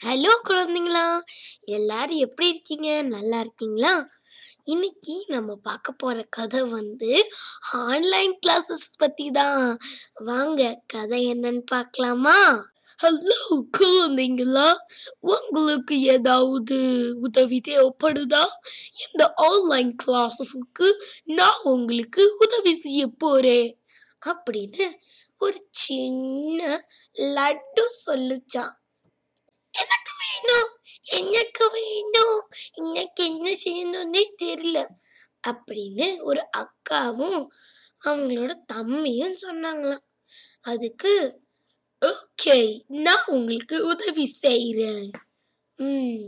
Hello 0.00 0.32
குழந்தைங்களா 0.48 1.06
எல்லாரும் 1.76 2.16
எப்படி 2.16 2.48
இருக்கீங்க? 2.48 2.88
நல்லா 3.02 3.38
இருக்கீங்களா? 3.40 3.92
இன்னைக்கு 4.64 5.14
நம்ம 5.28 5.54
பார்க்க 5.62 5.92
போற 5.92 6.16
கதை 6.28 6.60
வந்து 6.62 7.10
ஆன்லைன் 7.72 8.34
கிளாஸஸ் 8.46 8.86
பத்தி 8.96 9.26
தான் 9.30 9.64
வாங்க 10.14 10.60
கதை 10.86 11.20
என்னன்னு 11.32 11.62
பார்க்கலாமா? 11.66 12.36
ஹலோ 12.98 13.40
குழந்தைங்களா 13.78 14.68
உங்களுக்கு 15.20 16.00
ஏதாவது 16.14 16.78
உதவி 17.20 17.60
தேவைப்படுதா? 17.68 18.44
இந்த 19.04 19.32
ஆன்லைன் 19.34 19.94
கிளாஸஸுக்கு 20.06 20.90
நான் 21.24 21.62
உங்களுக்கு 21.62 22.24
உதவி 22.38 22.74
செய்ய 22.74 23.06
போறேன். 23.18 23.70
அப்படின்னு 24.26 24.86
ஒரு 25.38 25.58
சின்ன 25.70 26.60
லட்டு 27.34 27.84
சொல்லுச்சான் 28.06 28.74
வேணும் 30.48 30.74
எனக்கு 31.18 31.64
வேணும்? 31.70 32.38
இன்னைக்கு 32.74 33.22
என்ன 33.24 33.48
செய்யணும்னே 33.64 34.22
தெரியல. 34.42 34.78
அப்படின்னு 35.48 36.06
ஒரு 36.20 36.42
அக்காவும் 36.56 37.40
அவங்களோட 38.04 38.52
தம்பியும் 38.66 39.36
சொன்னாங்களாம். 39.42 40.04
அதுக்கு 40.62 41.12
ஓகே 42.02 42.56
நான் 42.98 43.28
உங்களுக்கு 43.28 43.76
உதவி 43.86 44.26
செய்கிறேன் 44.42 45.08
ம். 45.78 46.26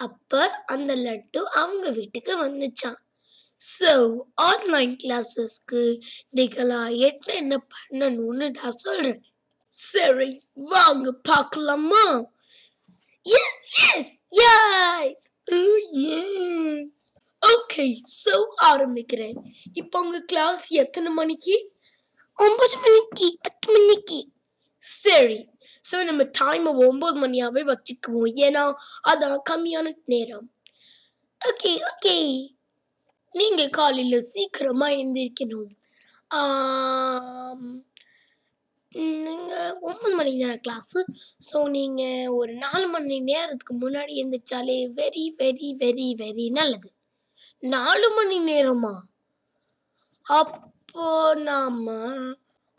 அப்ப 0.00 0.40
அந்த 0.66 0.92
லட்டு 0.96 1.40
அவங்க 1.54 1.86
வீட்டுக்கு 1.90 2.32
வந்துச்சான் 2.44 3.00
ஸோ 3.60 3.92
ஆன்லைன் 4.42 4.94
கிளாஸஸ்க்கு 5.02 5.82
நீங்களாம் 6.36 6.92
என்ன 7.00 7.32
என்ன 7.34 7.56
பண்ணணும்னு 7.74 8.46
நான் 8.50 8.80
சொல்றேன். 8.80 9.20
சரி 9.72 10.30
வாங்க 10.68 11.12
பார்க்கலாமா? 11.22 12.04
Yes 13.26 13.68
yes 13.96 14.22
yes 14.32 15.26
okay 17.42 17.84
so 18.24 18.34
ஆரம்பிக்கிறேன். 18.62 19.36
இப்போ 19.72 20.00
உங்க 20.00 20.20
கிளாஸ் 20.20 20.68
எத்தனை 20.68 21.12
மணிக்கு? 21.12 21.72
ஒன்பது 22.38 22.76
மணிக்கு 22.76 23.38
பத்து 23.42 23.68
மணிக்கு. 23.72 24.20
சரி. 24.78 25.48
ஸோ 25.90 26.04
நம்ம 26.04 26.22
டைமை 26.38 26.72
ஒன்பது 26.88 27.16
மணியாவே 27.26 27.62
வச்சுக்குவோம். 27.72 28.32
ஏன்னா 28.46 28.62
அதான் 29.08 29.38
கம்மியான 29.50 29.92
நேரம். 30.04 30.52
ஓகே 31.40 31.72
ஓகே 31.90 32.16
நீங்க 33.32 33.68
காலையில 33.68 34.20
சீக்கிரமா 34.20 34.86
எந்திரிக்கணும். 34.86 35.70
நீங்கள் 38.92 39.24
நீங்க 39.26 39.52
ஒன்பது 39.80 40.14
மணிக்கு 40.14 40.40
தானே 40.40 40.56
கிளாஸு 40.60 41.00
ஸோ 41.50 41.68
நீங்கள் 41.68 42.28
ஒரு 42.28 42.52
நாலு 42.54 42.88
மணி 42.88 43.18
நேரத்துக்கு 43.20 43.74
முன்னாடி 43.74 44.12
எழுந்திரிச்சாலே 44.20 44.78
வெரி 44.92 45.24
வெரி 45.36 45.68
வெரி 45.78 46.08
வெரி 46.16 46.46
நல்லது. 46.50 46.88
நாலு 47.62 48.08
மணி 48.10 48.38
நேரமா? 48.40 48.94
அப்போ 50.26 51.06
நாம் 51.42 51.80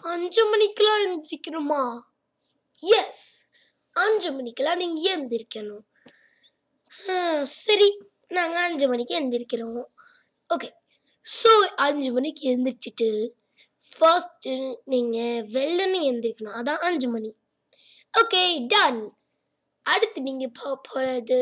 அஞ்சு 0.01 0.43
மணிக்கெல்லாம் 0.43 1.01
எழுந்திரிக்கணுமா 1.01 1.81
எஸ் 2.83 3.25
அஞ்சு 3.95 4.31
மணிக்கெல்லாம் 4.31 4.77
நீங்கள் 4.77 5.11
எழுந்திரிக்கணும் 5.15 5.85
சரி 7.45 7.89
நாங்கள் 8.27 8.63
அஞ்சு 8.63 8.87
மணிக்கு 8.87 9.19
எழுந்திரிக்கிறோம் 9.19 9.83
ஓகே 10.49 10.69
ஸோ 11.25 11.51
அஞ்சு 11.77 12.11
மணிக்கு 12.11 12.43
எழுந்திரிச்சிட்டு 12.49 13.09
ஃபர்ஸ்ட் 13.97 14.49
நீங்கள் 14.93 15.45
வெள்ளன்னு 15.55 15.99
எழுந்திரிக்கணும் 16.07 16.57
அதான் 16.59 16.83
அஞ்சு 16.87 17.07
மணி. 17.13 17.31
ஓகே 18.13 18.41
டன் 18.73 19.01
அடுத்து 19.85 20.19
நீங்கள் 20.27 20.55
போ 20.59 20.69
போகிறது 20.87 21.41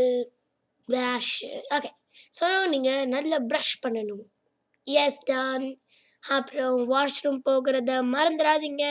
வாஷ் 0.89 1.37
ஓகே 1.75 1.89
ஸோ 2.37 2.45
நீங்கள் 2.73 3.09
நல்லா 3.15 3.37
ப்ரஷ் 3.51 3.75
பண்ணணும். 3.83 4.25
எஸ் 4.87 5.19
டன் 5.29 5.67
அப்புறம் 6.23 6.77
வாஷ்ரூம் 6.91 7.41
போகிறத 7.47 7.91
மறந்துடாதீங்க. 8.15 8.85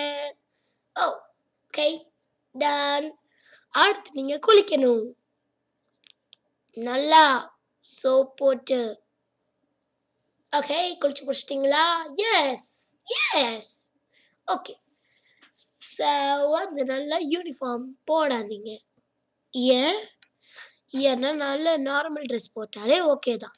ஓ 0.96 1.06
ஓகே 1.66 1.88
டன் 2.54 3.08
அடுத்து 3.74 4.10
நீங்கள் 4.18 4.44
குளிக்கணும். 4.46 5.06
நல்லா 6.76 7.24
சோப் 7.84 8.32
போட்டு. 8.40 8.80
ஓகே 10.52 10.78
குளிச்சு 11.00 11.22
குடிச்சிட்டிங்களா 11.24 11.84
எஸ் 12.34 12.70
எஸ் 13.42 13.74
ஓகே 14.48 14.74
வந்து 16.56 16.82
நல்லா 16.92 17.16
யூனிஃபார்ம் 17.34 17.86
போடாதீங்க. 18.10 18.70
ஏன் 19.78 20.00
ஏன்னா 21.10 21.30
நல்ல 21.46 21.66
நார்மல் 21.88 22.28
ட்ரெஸ் 22.30 22.54
போட்டாலே 22.56 22.98
ஓகே 23.12 23.32
தான். 23.44 23.56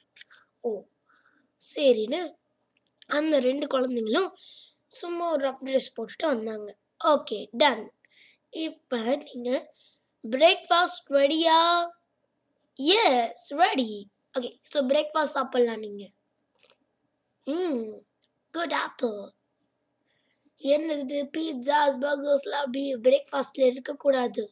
ஓ 0.68 0.70
சரின்னு 1.60 2.20
அந்த 3.18 3.34
ரெண்டு 3.48 3.66
குழந்தைங்களும் 3.74 4.30
சும்மா 5.00 5.24
ஒரு 5.34 5.42
ரப் 5.48 5.64
ட்ரெஸ் 5.68 5.94
போட்டுட்டு 5.96 6.26
வந்தாங்க. 6.32 6.68
ஓகே 7.14 7.38
டன் 7.62 7.84
இப்போ 8.66 9.00
நீங்கள் 9.26 9.64
பிரேக்ஃபாஸ்ட் 10.24 11.10
ரெடியா 11.18 11.58
yes 12.96 13.46
ready 13.62 13.90
okay 14.34 14.50
so 14.72 14.80
breakfast 14.92 15.36
சாப்பிட்லாம் 15.38 15.84
நீங்கள் 15.86 16.14
ம் 17.46 17.84
குட் 18.54 18.76
ஆப்பிள் 18.84 19.20
என்னது 20.60 21.18
பீட்சாஸ் 21.36 21.98
பர்கர்ஸ்லாம் 22.04 22.64
அப்படி 22.64 22.82
பிரேக்ஃபாஸ்டில் 23.06 23.68
இருக்கக்கூடாது. 23.70 24.44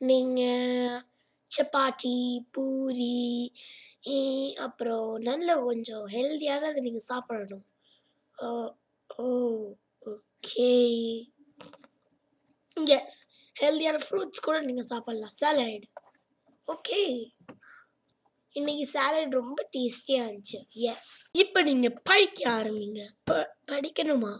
நீங்கள் 0.00 1.00
சப்பாத்தி 1.50 2.16
பூரி 2.56 3.52
அப்புறம் 4.66 5.10
நல்ல 5.28 5.48
கொஞ்சம் 5.66 6.04
ஹெல்த்தியானது 6.14 6.84
நீங்கள் 6.86 7.08
சாப்பிடணும். 7.10 7.66
ஓ 9.22 9.26
ஓகே 10.12 10.70
எஸ் 12.98 13.18
ஹெல்த்தியான 13.62 13.98
ஃப்ரூட்ஸ் 14.04 14.44
கூட 14.46 14.58
நீங்கள் 14.68 14.90
சாப்பிட்லாம். 14.92 15.36
சாலட் 15.40 15.88
ஓகே 16.74 17.00
இன்னைக்கு 18.58 18.84
சாலட் 18.92 19.34
ரொம்ப 19.40 19.60
டேஸ்டியாக 19.74 20.26
இருந்துச்சு. 20.26 20.60
எஸ் 20.92 21.10
இப்போ 21.42 21.58
நீங்கள் 21.68 21.98
படிக்க 22.10 22.40
ஆரம்பிங்க. 22.58 23.02
ப 23.28 23.34
படிக்கணுமா? 23.72 24.32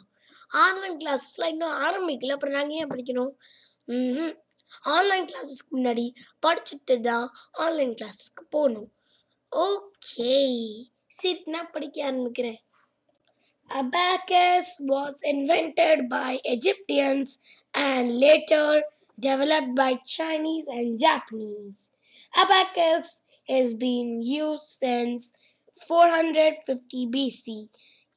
ஆன்லைன் 0.50 0.96
கிளாஸஸ்லாம் 0.96 1.52
இன்னும் 1.54 1.76
ஆரம்பிக்கல 1.82 2.34
அப்புறம் 2.36 2.54
நாங்கள் 2.54 2.76
ஏன் 2.76 2.90
படிக்கணும்? 2.90 3.32
ம் 3.84 4.32
ஆன்லைன் 4.80 5.24
கிளாஸஸ்க்கு 5.24 5.76
முன்னாடி 5.76 6.06
படிச்சுட்டு 6.46 7.00
தான் 7.00 7.28
ஆன்லைன் 7.50 7.94
கிளாஸஸ்க்கு 7.94 8.44
போகணும் 8.50 8.90
ஓகே 9.52 10.34
சரி 11.06 11.42
நான் 11.46 11.70
படிக்க 11.70 12.10
ஆரம்பிக்கிறேன். 12.10 12.60
Abacus 13.70 14.80
was 14.80 15.20
invented 15.22 16.08
by 16.08 16.40
Egyptians 16.44 17.38
and 17.74 18.18
later 18.18 18.82
developed 19.18 19.76
by 19.76 19.94
Chinese 19.94 20.66
and 20.66 20.98
Japanese. 20.98 21.90
Abacus 22.34 23.22
has 23.48 23.74
been 23.74 24.22
used 24.22 24.68
since 24.84 25.32
450 25.88 27.06
BC. 27.06 27.68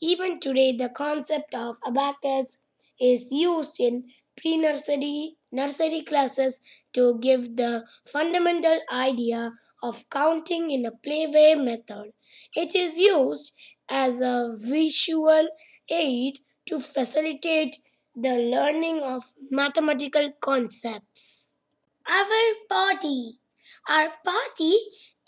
Even 0.04 0.38
today, 0.38 0.74
the 0.76 0.90
concept 0.90 1.56
of 1.56 1.78
abacus 1.88 2.58
is 3.00 3.32
used 3.32 3.80
in 3.80 4.04
pre 4.36 4.58
nursery 4.58 5.38
nursery 5.50 6.02
classes 6.02 6.62
to 6.92 7.18
give 7.20 7.56
the 7.56 7.86
fundamental 8.06 8.82
idea 8.92 9.54
of 9.82 10.10
counting 10.10 10.72
in 10.72 10.86
a 10.86 10.92
playway 10.92 11.56
method. 11.64 12.12
It 12.54 12.76
is 12.76 13.00
used 13.00 13.54
as 13.90 14.20
a 14.20 14.58
visual 14.60 15.48
aid 15.90 16.40
to 16.66 16.80
facilitate 16.80 17.78
the 18.14 18.36
learning 18.40 19.02
of 19.02 19.34
mathematical 19.50 20.32
concepts. 20.42 21.58
Our 22.06 22.44
body. 22.68 23.40
Our 23.88 24.10
body 24.26 24.78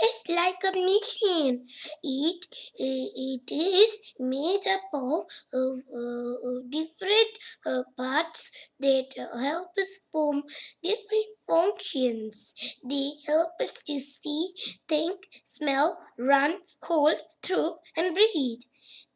is 0.03 0.23
like 0.27 0.61
a 0.63 0.71
machine. 0.77 1.67
It, 2.03 2.45
it 2.77 3.51
is 3.51 4.13
made 4.19 4.61
up 4.67 4.81
of 4.93 5.25
uh, 5.53 6.61
different 6.69 7.31
uh, 7.65 7.83
parts 7.95 8.51
that 8.79 9.07
help 9.17 9.69
us 9.79 9.99
perform 10.11 10.43
different 10.83 11.27
functions. 11.47 12.53
They 12.83 13.11
help 13.27 13.51
us 13.61 13.81
to 13.83 13.99
see, 13.99 14.53
think, 14.87 15.27
smell, 15.43 15.97
run, 16.17 16.59
hold, 16.83 17.19
throw, 17.41 17.79
and 17.95 18.13
breathe. 18.13 18.61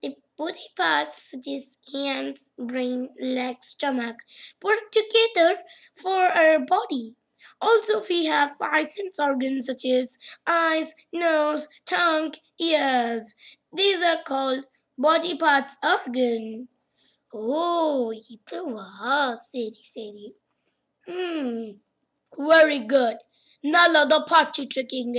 The 0.02 0.16
body 0.38 0.68
parts 0.76 1.32
such 1.32 1.48
as 1.54 1.78
hands, 1.94 2.52
brain, 2.58 3.10
legs, 3.22 3.68
stomach 3.68 4.18
work 4.62 4.92
together 4.92 5.60
for 5.96 6.26
our 6.26 6.60
body. 6.60 7.16
Also, 7.61 8.03
we 8.03 8.25
have 8.27 8.57
five 8.57 8.87
sense 8.87 9.19
organs 9.21 9.67
such 9.67 9.85
as 9.89 10.19
eyes, 10.49 10.89
nose, 11.15 11.65
tongue, 11.87 12.33
ears. 12.61 13.35
These 13.73 14.03
are 14.03 14.23
called 14.25 14.65
body 14.99 15.37
parts 15.37 15.77
organ. 15.87 16.45
ஓ 17.33 17.63
இதுவா 18.31 18.85
சரி 19.45 19.83
சரி 19.87 20.27
ம் 21.07 21.65
very 22.39 22.79
good 22.87 23.23
நல்லா 23.65 24.01
தான் 24.05 24.29
படிச்சிட்டு 24.31 24.77
இருக்கீங்க 24.77 25.19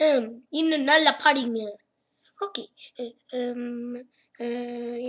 ஹம், 0.00 0.26
இன்னும் 0.50 0.84
நல்லா 0.84 1.12
படிங்க 1.24 1.60
ஓகே 2.38 2.64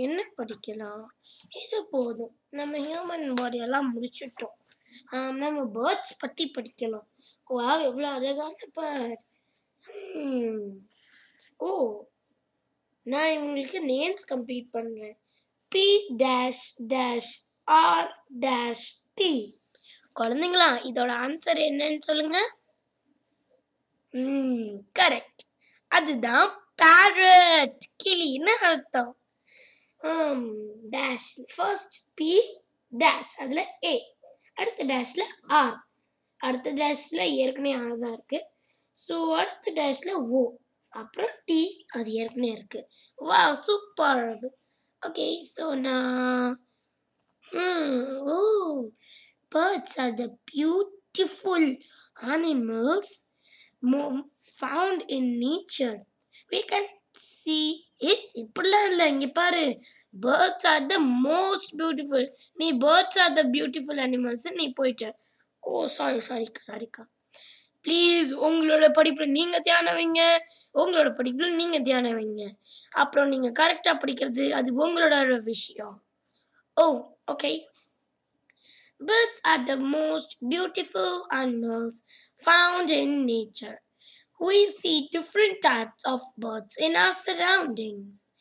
என்ன 0.04 0.18
படிக்கலாம் 0.38 1.04
இது 1.60 1.78
போதும் 1.92 2.34
நம்ம 2.50 2.80
ஹியூமன் 2.86 3.26
பாடியெல்லாம் 3.40 3.90
முடிச்சிட்டோம் 3.94 4.56
ஆம், 4.56 4.85
நம்ம 5.41 5.63
பேர்ட்ஸ் 5.77 6.19
பற்றி 6.19 6.45
படிக்கலாம். 6.57 7.07
வா 7.55 7.69
எவ்வளோ 7.89 8.09
அழகான 8.17 8.57
பேர்ட் 8.79 9.23
ஓ 11.59 11.69
நான் 13.11 13.33
இவங்களுக்கு 13.35 13.79
நேம்ஸ் 13.91 14.25
கம்ப்ளீட் 14.31 14.69
பண்ணுறேன் 14.77 15.17
B 15.71 15.85
dash 16.23 16.65
dash 16.93 17.31
R 17.67 18.09
dash 18.45 18.87
D 19.13 19.31
குழந்தைங்களா 20.19 20.69
இதோட 20.89 21.11
ஆன்சர் 21.25 21.59
என்னன்னு 21.69 22.01
சொல்லுங்க. 22.09 22.37
ம் 24.13 24.71
கரெக்ட் 24.99 25.43
அதுதான் 25.91 26.47
பேரட் 26.81 27.85
கிளின்னு 28.03 28.53
அர்த்தம். 28.69 29.13
டேஷ் 30.95 31.31
ஃபர்ஸ்ட் 31.55 31.97
பி 32.19 32.31
டேஷ் 32.93 33.33
அதில் 33.43 33.65
ஏ 33.83 33.95
அடுத்த 34.57 34.83
டேஷில் 34.91 35.25
ஆர் 35.57 35.75
அடுத்த 36.41 36.71
டேஷில் 36.79 37.23
ஏற்கனவே 37.41 37.73
ஆர் 37.81 37.97
தான் 38.03 38.15
இருக்குது 38.17 38.47
ஸோ 38.95 39.15
அடுத்த 39.33 39.73
டேஷில் 39.79 40.13
ஓ 40.31 40.41
அப்புறம் 40.93 41.33
டி 41.45 41.59
அது 41.95 42.09
ஏற்கனவே 42.21 42.51
இருக்குது 42.53 42.87
வா 43.19 43.41
சூப்பர் 43.65 44.23
ஓகே 45.01 45.27
ஸோ 45.53 45.65
நான் 45.79 46.55
ஓ 48.29 48.37
birds 49.51 49.97
are 50.05 50.15
the 50.15 50.27
beautiful 50.53 51.69
animals 52.31 53.15
மோ 53.83 54.01
found 54.57 55.03
in 55.07 55.39
nature. 55.39 55.97
We 56.51 56.63
can 56.63 56.85
see 57.19 57.59
it. 58.11 58.21
இப்படிலாம் 58.41 58.87
இல்லை. 58.91 59.05
இங்கே 59.13 59.29
பாரு 59.39 59.65
birds 60.25 60.67
are 60.71 60.87
the 60.93 60.97
most 61.27 61.71
beautiful 61.79 62.27
நீ 62.61 62.67
birds 62.85 63.19
are 63.25 63.35
the 63.39 63.43
beautiful 63.55 64.01
animals 64.05 64.47
நீ 64.59 64.65
போயிட்ட. 64.79 65.05
ஓ 65.63 65.85
சாரி 65.97 66.19
சாரிக்கா 66.29 66.61
சாரிக்கா 66.69 67.03
ப்ளீஸ் 67.85 68.29
உங்களோட 68.47 68.85
படிப்பில் 68.97 69.35
நீங்கள் 69.37 69.65
தியானம் 69.67 69.97
வைங்க 69.99 70.21
உங்களோட 70.81 71.09
படிப்பில் 71.19 71.57
நீங்கள் 71.61 71.85
தியானம் 71.87 72.17
வைங்க 72.19 72.43
அப்புறம் 73.03 73.31
நீங்கள் 73.33 73.57
கரெக்டாக 73.61 74.01
படிக்கிறது 74.03 74.45
அது 74.59 74.69
உங்களோட 74.83 75.35
விஷயம். 75.53 75.97
ஓ 76.77 76.85
okay 77.33 77.51
Birds 78.99 79.39
are 79.49 79.63
the 79.65 79.75
most 79.77 80.29
beautiful 80.51 81.11
animals 81.39 81.95
found 82.45 82.89
in 82.89 83.09
nature. 83.27 83.75
We 84.39 84.69
see 84.69 85.09
different 85.11 85.61
types 85.61 86.05
of 86.05 86.21
birds 86.37 86.77
in 86.79 86.95
our 86.95 87.11
surroundings. 87.11 88.31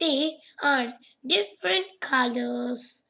They 0.00 0.38
are 0.62 0.88
different 1.24 1.86
colors. 2.00 3.04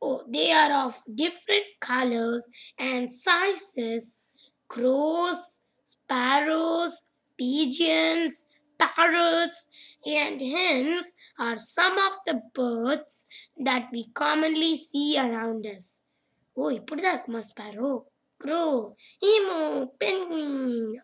Oh, 0.00 0.22
they 0.28 0.52
are 0.52 0.86
of 0.86 1.00
different 1.14 1.66
colors 1.80 2.48
and 2.78 3.12
sizes. 3.12 4.28
Crows, 4.68 5.60
sparrows, 5.84 7.10
pigeons, 7.38 8.46
parrots, 8.78 9.70
and 10.06 10.40
hens 10.40 11.14
are 11.38 11.58
some 11.58 11.98
of 11.98 12.12
the 12.26 12.42
birds 12.54 13.48
that 13.58 13.88
we 13.92 14.06
commonly 14.14 14.76
see 14.76 15.18
around 15.18 15.66
us. 15.66 16.02
Oh, 16.56 16.76
put 16.80 17.02
that 17.02 17.26
sparrow, 17.44 18.06
crow, 18.38 18.96
emu, 19.22 19.86
penguin, 20.00 21.00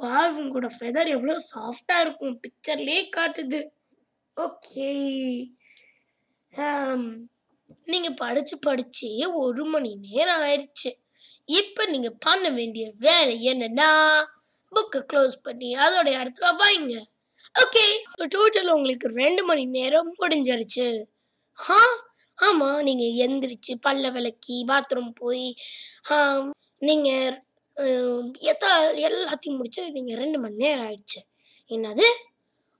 wow 0.00 0.28
இவங்களோட 0.32 0.68
feather 0.76 1.08
எவ்வளோ 1.16 1.34
சாஃப்டாக 1.52 2.04
இருக்கும். 2.04 2.36
பிக்சர்லேயே 2.44 3.02
காட்டுது. 3.16 3.60
Okay 4.36 4.90
நீங்கள் 7.92 8.18
படித்து 8.22 8.54
படித்து 8.66 9.08
ஒரு 9.42 9.64
மணி 9.72 9.90
நேரம் 10.06 10.42
ஆயிடுச்சு. 10.46 10.90
இப்போ 11.60 11.82
நீங்கள் 11.92 12.18
பண்ண 12.26 12.46
வேண்டிய 12.58 12.86
வேலை 13.06 13.34
என்னன்னா 13.52 13.90
புக்கை 14.72 15.00
க்ளோஸ் 15.10 15.36
பண்ணி 15.46 15.68
அதோட 15.84 16.08
இடத்துல 16.20 16.48
வாங்க. 16.62 16.94
ஓகே 17.62 17.82
இப்போ 17.98 18.24
டோட்டல் 18.36 18.74
உங்களுக்கு 18.76 19.08
ரெண்டு 19.22 19.42
மணி 19.50 19.64
நேரம் 19.78 20.10
முடிஞ்சிருச்சு. 20.20 20.88
ஆ 21.58 21.78
ஆமாம் 22.38 22.80
நீங்கள் 22.88 23.16
எந்திரிச்சு 23.24 23.74
பல்ல 23.86 24.06
விளக்கி 24.16 24.56
பாத்ரூம் 24.70 25.12
போய் 25.22 25.46
நீங்கள் 26.88 27.36
எத்தா 28.50 28.70
எல்லாத்தையும் 29.06 29.58
முடிச்சு 29.58 29.82
நீங்கள் 29.90 30.18
ரெண்டு 30.22 30.38
மணி 30.38 30.56
நேரம் 30.64 30.86
ஆயிடுச்சு. 30.86 31.20
என்னது? 31.68 32.06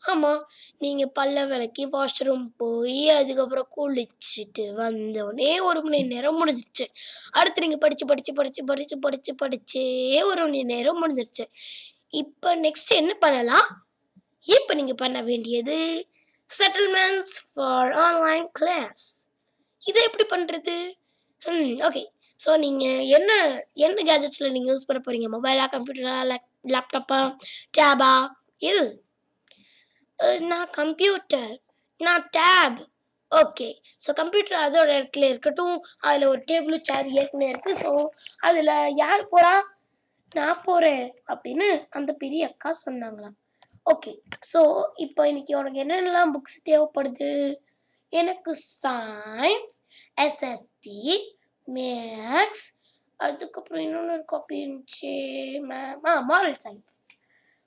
ஆமாம் 0.02 0.42
நீங்கள் 0.78 1.12
பல்ல 1.18 1.46
விளக்கி 1.46 1.84
வாஷ்ரூம் 1.86 2.46
போய் 2.56 3.00
அதுக்கப்புறம் 3.10 3.68
குளிச்சுட்டு 3.76 4.64
வந்தோடனே 4.82 5.50
ஒரு 5.68 5.80
மணி 5.82 6.02
நேரம் 6.02 6.38
முடிஞ்சிருச்சு. 6.40 6.86
அடுத்து 7.30 7.64
நீங்கள் 7.64 7.82
படித்து 7.84 8.06
படித்து 8.06 8.32
படித்து 8.34 8.64
படித்து 8.64 8.96
படித்து 8.98 9.32
படித்தே 9.42 9.86
ஒரு 10.30 10.42
மணி 10.46 10.62
நேரம் 10.64 11.00
முடிஞ்சிருச்சு. 11.02 11.46
இப்போ 12.22 12.50
நெக்ஸ்ட் 12.56 12.92
என்ன 13.00 13.14
பண்ணலாம்? 13.14 13.68
இப்போ 14.44 14.72
நீங்கள் 14.74 15.00
பண்ண 15.02 15.18
வேண்டியது 15.22 15.78
செட்டில்மெண்ட்ஸ் 16.48 17.36
ஃபார் 17.50 17.92
ஆன்லைன் 18.06 18.46
கிளாஸ் 18.52 19.06
இதை 19.82 20.02
எப்படி 20.02 20.26
பண்ணுறது 20.34 20.76
ம் 21.42 21.72
ஓகே 21.88 22.02
ஸோ 22.38 22.50
நீங்கள் 22.64 23.04
என்ன 23.16 23.30
என்ன 23.86 23.98
கேஜெட்ஸில் 24.10 24.54
நீங்கள் 24.56 24.72
யூஸ் 24.72 24.88
பண்ண 24.88 25.00
போகிறீங்க 25.02 25.28
மொபைலாக 25.36 25.68
கம்ப்யூட்டரா 25.74 26.16
லேப்டாப்பா 26.74 27.20
டேபா 27.78 28.12
இது 28.62 28.84
நான் 30.52 30.68
கம்ப்யூட்டர் 30.80 31.54
நான் 32.00 32.26
டேப் 32.30 32.78
ஓகே 33.32 33.68
ஸோ 34.04 34.10
கம்ப்யூட்டர் 34.12 34.64
அதோட 34.66 34.88
இடத்துல 34.98 35.28
இருக்கட்டும். 35.32 35.76
அதில் 36.06 36.30
ஒரு 36.32 36.40
டேபிள் 36.50 36.84
சேர் 36.88 37.08
ஏற்கனவே 37.20 37.48
இருக்குது 37.52 37.80
ஸோ 37.84 37.90
அதில் 38.48 38.72
யார் 39.02 39.30
போகிறா 39.32 39.54
நான் 40.34 40.62
போகிறேன் 40.68 41.06
அப்படின்னு 41.32 41.68
அந்த 41.98 42.10
பெரிய 42.22 42.42
அக்கா 42.50 42.70
சொன்னாங்களாம். 42.84 43.36
ஓகே 43.86 44.12
ஸோ 44.52 44.60
இப்போ 45.06 45.22
இன்னைக்கு 45.30 45.52
உனக்கு 45.60 45.82
என்னென்னலாம் 45.84 46.34
புக்ஸ் 46.36 46.58
தேவைப்படுது? 46.68 47.30
எனக்கு 48.12 48.52
சயின்ஸ் 48.82 49.76
எஸ்எஸ்டி 50.16 50.98
மேக்ஸ் 51.68 52.66
அதுக்கப்புறம் 53.20 53.84
இன்னொன்று 53.84 54.14
ஒரு 54.16 54.24
காப்பி 54.32 54.56
இருந்துச்சு 54.62 55.12
மேம் 55.70 56.06
ஆ 56.10 56.14
மாரல் 56.30 56.58
சயின்ஸ் 56.64 56.98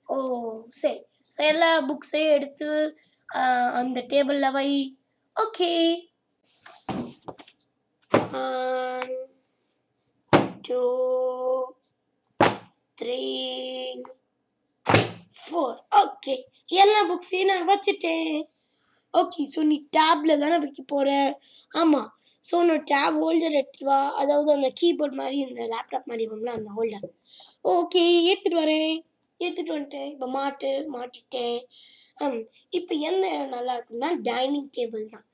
ஓ 0.08 0.16
சரி. 0.80 1.00
ஸோ 1.32 1.40
எல்லா 1.52 1.70
புக்ஸையும் 1.88 2.34
எடுத்து 2.36 2.68
அந்த 3.80 3.98
டேபிளில் 4.12 4.54
வை. 4.56 4.70
Okay 5.36 5.72
two 10.68 10.80
three 12.98 13.20
four 15.40 15.76
okay 16.02 16.34
எல்லா 16.82 17.00
புக்ஸையும் 17.10 17.50
நான் 17.50 17.68
வச்சுட்டேன். 17.70 18.34
ஓகே 19.14 19.42
ஸோ 19.52 19.60
நீ 19.70 19.76
டேப்ல 19.96 20.32
தானே 20.38 20.56
வைக்க 20.64 20.82
போகிற 20.92 21.10
ஆமாம் 21.80 22.10
ஸோ 22.44 22.56
நான் 22.62 22.84
டேப் 22.90 23.16
ஹோல்டர் 23.22 23.56
எடுத்துகிட்டு 23.58 23.88
வா 23.88 24.00
அதாவது 24.20 24.50
அந்த 24.52 24.68
கீபோர்ட் 24.80 25.18
மாதிரி 25.20 25.38
இந்த 25.46 25.62
லேப்டாப் 25.72 26.10
மாதிரி 26.10 26.26
வரும்ல 26.30 26.52
அந்த 26.58 26.70
ஹோல்டர் 26.76 27.08
ஓகே 27.72 28.02
ஏற்றுட்டு 28.28 28.58
வரேன். 28.60 28.94
ஏற்றுட்டு 29.40 29.72
வந்துட்டேன். 29.74 30.08
இப்போ 30.12 30.26
மாட்டு 30.34 30.70
மாட்டிட்டேன். 30.94 31.58
ம் 32.24 32.40
இப்போ 32.72 32.92
எந்த 33.08 33.24
இடம் 33.34 33.54
நல்லா 33.54 33.74
இருக்குன்னா 33.76 34.08
டைனிங் 34.22 34.70
டேபிள் 34.76 35.04
தான். 35.12 35.26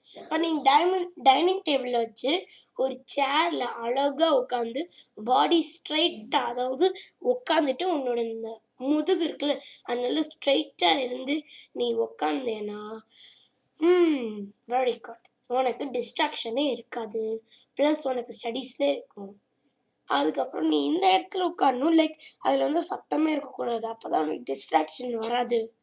நீங்கள் 0.43 0.67
டைமண்ட் 0.69 1.15
டைனிங் 1.29 1.63
டேபிளில் 1.69 2.03
வச்சு 2.05 2.33
ஒரு 2.79 2.95
சேரில் 3.15 3.67
அழகாக 3.85 4.29
உட்காந்து 4.41 4.81
பாடி 5.25 5.59
ஸ்ட்ரைட்டாக 5.71 6.51
அதாவது 6.53 6.89
உட்காந்துட்டு 7.33 7.87
உன்னோட 7.95 8.21
இந்த 8.29 8.51
முதுகு 8.85 9.25
இருக்குல்ல 9.27 9.57
அதனால 9.85 10.23
ஸ்ட்ரைட்டாக 10.29 11.05
இருந்து 11.07 11.37
நீ 11.73 11.89
உட்காந்தேனா 12.07 12.81
ம் 13.81 14.37
வெரி 14.69 14.97
குட் 15.01 15.25
உனக்கு 15.47 15.85
டிஸ்ட்ராக்ஷனே 15.87 16.65
இருக்காது. 16.71 17.43
ப்ளஸ் 17.81 18.03
உனக்கு 18.03 18.35
ஸ்டடீஸ்லேயே 18.43 18.91
இருக்கும். 18.97 19.35
அதுக்கப்புறம் 20.05 20.69
நீ 20.69 20.85
இந்த 20.85 21.07
இடத்துல 21.17 21.47
உட்காரணும். 21.51 21.97
லைக் 22.01 22.17
அதில் 22.39 22.67
வந்து 22.69 22.83
சத்தமே 22.91 23.27
இருக்கக்கூடாது. 23.27 23.87
அப்போ 23.87 24.09
தான் 24.09 24.29
உனக்கு 24.29 24.53
டிஸ்ட்ராக்ஷன் 24.53 25.15
வராது. 25.15 25.75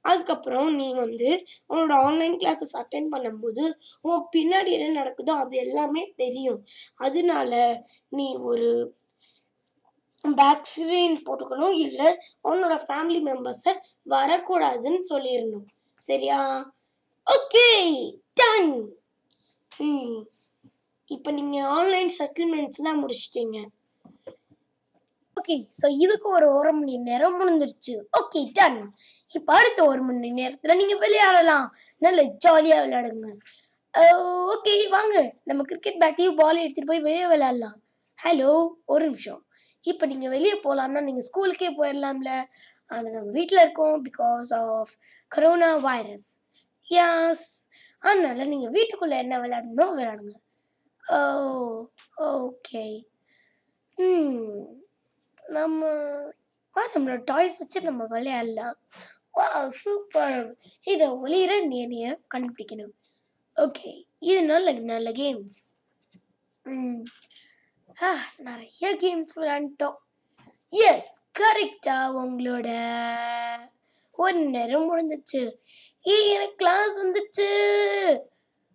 அதுக்கப்புறம் 0.00 0.74
நீ 0.74 0.94
வந்து 0.94 1.46
உன்னோட 1.68 1.92
ஆன்லைன் 1.92 2.36
கிளாஸஸ் 2.36 2.74
அட்டென்ட் 2.74 3.12
பண்ணும்போது 3.12 3.64
உன் 4.00 4.26
பின்னாடி 4.36 4.70
என்ன 4.70 5.02
நடக்குதோ 5.02 5.30
அது 5.30 5.56
எல்லாமே 5.56 6.12
தெரியும். 6.16 6.66
அதனால 6.96 7.84
நீ 8.08 8.36
ஒரு 8.36 8.96
பேக் 10.24 10.68
ஸ்க்ரீன் 10.74 11.16
போட்டுக்கணும். 11.26 11.76
இல்லை 11.86 12.18
உன்னோட 12.44 12.76
ஃபேமிலி 12.86 13.20
மெம்பர்ஸை 13.30 13.74
வரக்கூடாதுன்னு 14.10 15.00
சொல்லிடணும். 15.14 15.66
சரியா? 15.94 16.40
ஓகே 17.26 17.68
டன் 18.36 18.72
இப்போ 21.14 21.30
நீங்கள் 21.38 21.68
ஆன்லைன் 21.76 22.10
செட்டில்மெண்ட்ஸ்லாம் 22.18 23.00
முடிச்சிட்டீங்க. 23.02 23.58
ஓகே 25.38 25.56
ஸோ 25.78 25.86
இதுக்கு 26.04 26.28
ஒரு 26.36 26.46
ஒரு 26.58 26.70
மணி 26.78 26.94
நேரம் 27.08 27.36
முடிஞ்சிருச்சு. 27.40 27.94
ஓகே 28.20 28.40
டன் 28.58 28.78
இப்போ 29.38 29.50
அடுத்த 29.58 29.80
ஒரு 29.92 30.02
மணி 30.08 30.30
நேரத்தில் 30.40 30.78
நீங்கள் 30.80 31.00
விளையாடலாம். 31.04 31.66
நல்ல 32.06 32.22
ஜாலியாக 32.44 32.82
விளையாடுங்க. 32.84 33.28
ஓகே 34.54 34.74
வாங்க. 34.96 35.16
நம்ம 35.48 35.64
கிரிக்கெட் 35.70 36.00
பேட்டையும் 36.02 36.38
பால் 36.40 36.62
எடுத்துகிட்டு 36.62 36.92
போய் 36.92 37.06
வெளியே 37.08 37.26
விளையாடலாம். 37.34 37.76
ஹலோ 38.18 38.52
ஒரு 38.94 39.02
நிமிஷம். 39.08 39.42
இப்போ 39.90 40.04
நீங்கள் 40.12 40.32
வெளியே 40.36 40.56
போகலான்னா 40.64 41.00
நீங்கள் 41.08 41.26
ஸ்கூலுக்கே 41.28 41.70
போயிடலாம்ல 41.80 42.30
ஆனால் 42.90 43.12
நம்ம 43.16 43.30
வீட்டில் 43.38 43.62
இருக்கோம் 43.64 43.96
because 44.08 44.50
of 44.62 44.92
corona 45.36 45.70
virus 45.88 46.28
yes 46.90 47.48
அதனால 48.02 48.44
நீங்கள் 48.44 48.74
வீட்டுக்குள்ளே 48.76 49.16
என்ன 49.18 49.34
விளையாடணும் 49.40 49.94
விளையாடுங்க. 49.94 50.34
ஓ 51.04 51.18
ஓகே 52.30 52.86
ம் 53.98 54.64
நம்ம 55.48 55.80
வா 56.76 56.82
நம்மளோட 56.94 57.20
டாய்ஸ் 57.24 57.58
வச்சு 57.58 57.80
நம்ம 57.82 58.04
விளையாடலாம். 58.06 58.78
வா 59.32 59.48
சூப்பர் 59.82 60.40
இதை 60.86 61.08
ஒளியிற 61.22 61.52
நேனையை 61.66 62.12
கண்டுபிடிக்கணும். 62.34 62.94
ஓகே 63.56 63.90
இது 64.22 64.40
நல்ல 64.44 64.72
நல்ல 64.90 65.08
கேம்ஸ் 65.12 65.60
ம் 66.64 66.74
hmm. 66.74 66.96
ஆ 68.02 68.08
நிறைய 68.38 68.86
கேம்ஸ் 69.02 69.36
விளையாண்டோம் 69.38 69.98
எஸ் 70.72 71.12
கரெக்டாக 71.38 72.16
உங்களோட 72.22 72.68
ஒரு 74.16 74.40
நேரம் 74.56 74.88
முடிஞ்சிச்சு 74.90 75.42
ஏய் 76.04 76.32
எனக்கு 76.34 76.56
கிளாஸ் 76.56 76.96
வந்துருச்சு. 77.02 77.48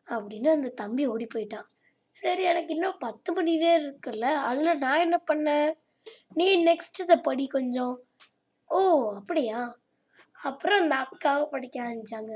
அப்படின்னு 0.07 0.49
அந்த 0.51 0.69
தம்பி 0.69 1.03
ஓடி 1.05 1.27
போயிட்டான். 1.33 1.67
சரி 2.15 2.43
எனக்கு 2.43 2.73
இன்னும் 2.73 2.97
பத்து 2.99 3.29
மணி 3.33 3.53
நேரம் 3.57 3.85
இருக்குல்ல 3.85 4.27
அதில் 4.47 4.79
நான் 4.79 5.03
என்ன 5.05 5.17
பண்ணேன்? 5.31 5.69
நீ 6.33 6.47
நெக்ஸ்ட் 6.63 7.01
இதை 7.03 7.17
படி 7.17 7.45
கொஞ்சம். 7.47 7.95
ஓ 8.69 8.79
அப்படியா? 9.19 9.59
அப்புறம் 10.39 10.81
அந்த 10.81 10.95
அக்காவை 11.05 11.45
படிக்க 11.49 11.77
ஆரம்பிச்சாங்க. 11.83 12.33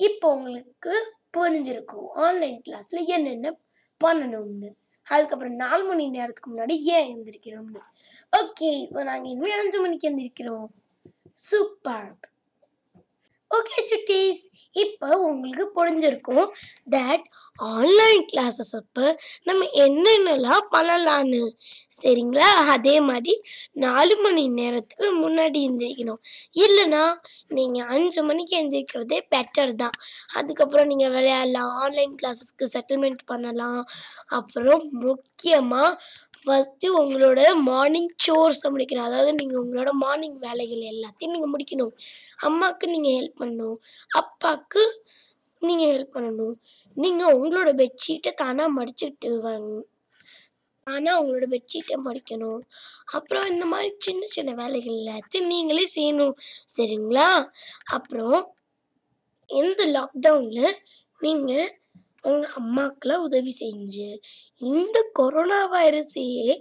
இப்போ 0.00 0.26
உங்களுக்கு 0.34 0.92
புரிஞ்சிருக்கும் 1.36 2.08
ஆன்லைன் 2.26 2.60
கிளாஸில் 2.68 3.10
என்னென்ன 3.16 3.52
பண்ணணும்னு. 4.00 4.70
அதுக்கப்புறம் 5.06 5.54
நாலு 5.54 5.82
மணி 5.84 6.04
நேரத்துக்கு 6.16 6.50
முன்னாடி 6.50 6.74
ஏன் 6.94 7.08
எழுந்திருக்கிறோம்னு 7.12 7.82
ஓகே 8.40 8.70
ஸோ 8.92 8.98
நாங்கள் 9.04 9.30
இனிமேல் 9.32 9.62
அஞ்சு 9.62 9.78
மணிக்கு 9.80 10.08
எழுந்திருக்கிறோம் 10.08 10.68
சூப்பர் 11.48 12.10
ஓகே 13.56 13.78
சுட்டீஸ் 13.90 14.42
இப்போ 14.82 15.08
உங்களுக்கு 15.28 15.64
புரிஞ்சிருக்கும் 15.78 16.46
தட் 16.94 17.24
ஆன்லைன் 17.72 18.22
கிளாஸஸ் 18.30 18.72
அப்போ 18.80 19.06
நம்ம 19.48 19.66
என்னென்னலாம் 19.84 20.66
பண்ணலான்னு 20.74 21.42
சரிங்களா? 21.98 22.48
அதே 22.74 22.94
மாதிரி 23.08 23.34
நாலு 23.84 24.14
மணி 24.24 24.44
நேரத்துக்கு 24.60 25.10
முன்னாடி 25.24 25.60
எந்திரிக்கணும். 25.68 26.20
இல்லைன்னா 26.64 27.04
நீங்கள் 27.58 27.90
அஞ்சு 27.96 28.22
மணிக்கு 28.30 28.56
எந்திரிக்கிறதே 28.62 29.20
பெட்டர் 29.34 29.74
தான். 29.82 29.96
அதுக்கப்புறம் 30.40 30.90
நீங்கள் 30.92 31.14
விளையாடலாம் 31.18 31.72
ஆன்லைன் 31.84 32.16
கிளாஸஸ்க்கு 32.22 32.72
செட்டில்மெண்ட் 32.74 33.24
பண்ணலாம். 33.32 33.82
அப்புறம் 34.40 34.84
முக்கியமாக 35.06 35.90
ஃபஸ்ட்டு 36.44 36.88
உங்களோட 37.00 37.40
மார்னிங் 37.68 38.08
சோர்ஸை 38.24 38.68
முடிக்கணும் 38.74 39.06
அதாவது 39.08 39.32
நீங்கள் 39.40 39.60
உங்களோட 39.62 39.90
மார்னிங் 40.04 40.38
வேலைகள் 40.46 40.82
எல்லாத்தையும் 40.92 41.34
நீங்கள் 41.34 41.52
முடிக்கணும். 41.54 41.92
அம்மாவுக்கு 42.48 42.86
நீங்கள் 42.94 43.16
ஹெல்ப் 43.18 43.41
பண்ணணும். 43.42 43.78
அப்பாவுக்கு 44.08 44.82
நீங்கள் 45.62 45.90
ஹெல்ப் 45.92 46.14
பண்ணணும். 46.16 46.54
நீங்கள் 46.96 47.36
உங்களோட 47.38 47.70
பெட்ஷீட்டை 47.82 48.32
தானாக 48.34 48.70
மடிச்சுட்டு 48.78 49.30
வரணும் 49.46 49.86
ஆனால் 50.86 51.18
உங்களோட 51.22 51.46
பெட்ஷீட்டை 51.54 51.96
மடிக்கணும். 52.04 52.60
அப்புறம் 53.04 53.46
இந்த 53.46 53.64
மாதிரி 53.64 53.90
சின்ன 53.98 54.22
சின்ன 54.26 54.54
வேலைகள் 54.54 55.00
எல்லாத்தையும் 55.02 55.46
நீங்களே 55.46 55.84
செய்யணும். 55.96 56.34
சரிங்களா? 56.76 57.28
அப்புறம் 57.90 58.40
இந்த 59.50 59.82
லாக்டவுனில் 59.86 60.74
நீங்கள் 61.20 61.80
உங்கள் 62.22 62.52
அம்மாக்கெல்லாம் 62.60 63.22
உதவி 63.22 63.52
செஞ்சு 63.60 64.08
இந்த 64.58 64.98
கொரோனா 65.12 65.60
வைரஸையே 65.72 66.52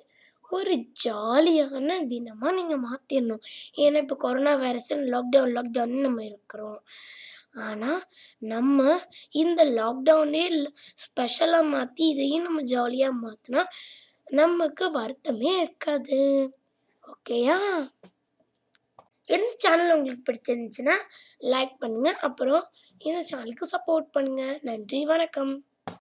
ஒரு 0.58 0.76
ஜாலியான 1.06 1.98
தினமாக 2.14 2.54
நீங்கள் 2.60 2.84
மாற்றிடணும் 2.88 3.44
ஏன்னா 3.84 4.02
இப்போ 4.06 4.18
கொரோனா 4.26 4.54
வைரஸ் 4.64 4.92
லாக்டவுன் 5.14 5.56
லாக்டவுன் 5.58 6.06
நம்ம 6.08 6.24
இருக்கிறோம். 6.30 6.80
ஆனால் 7.68 8.02
நம்ம 8.54 8.80
இந்த 9.44 9.62
லாக்டவுனே 9.80 10.44
ஸ்பெஷலாக 11.06 11.72
மாற்றி 11.74 12.04
இதையும் 12.14 12.48
நம்ம 12.48 12.62
ஜாலியாக 12.74 13.22
மாற்றினா 13.26 13.64
நமக்கு 14.40 14.86
வருத்தமே 15.00 15.52
இருக்காது. 15.64 16.22
ஓகேயா 17.14 17.58
இந்த 19.36 19.50
சேனல் 19.64 19.94
உங்களுக்கு 19.96 20.24
பிடிச்சிருந்துச்சுன்னா 20.28 20.96
லைக் 21.52 21.76
பண்ணுங்கள் 21.84 22.22
அப்புறம் 22.28 22.64
இந்த 23.08 23.20
சேனலுக்கு 23.30 23.68
சப்போர்ட் 23.74 24.08
பண்ணுங்கள் 24.16 24.58
நன்றி 24.70 25.00
வணக்கம். 25.12 25.54